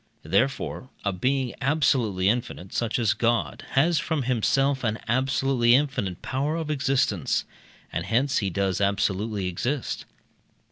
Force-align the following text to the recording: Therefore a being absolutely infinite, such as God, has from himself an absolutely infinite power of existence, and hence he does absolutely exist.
Therefore 0.23 0.89
a 1.05 1.13
being 1.13 1.53
absolutely 1.61 2.27
infinite, 2.27 2.73
such 2.73 2.97
as 2.97 3.13
God, 3.13 3.63
has 3.73 3.99
from 3.99 4.23
himself 4.23 4.83
an 4.83 4.97
absolutely 5.07 5.75
infinite 5.75 6.23
power 6.23 6.55
of 6.55 6.71
existence, 6.71 7.45
and 7.93 8.07
hence 8.07 8.39
he 8.39 8.49
does 8.49 8.81
absolutely 8.81 9.45
exist. 9.45 10.05